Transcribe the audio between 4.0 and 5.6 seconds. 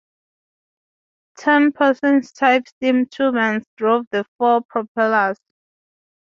the four propellers.